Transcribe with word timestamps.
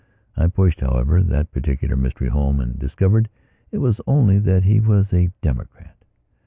I 0.35 0.47
pushed, 0.47 0.79
however, 0.81 1.21
that 1.21 1.51
particular 1.51 1.95
mystery 1.95 2.29
home 2.29 2.59
and 2.59 2.79
discovered 2.79 3.29
it 3.71 3.77
was 3.77 4.01
only 4.07 4.39
that 4.39 4.63
he 4.63 4.79
was 4.79 5.13
a 5.13 5.29
Democrat. 5.43 5.95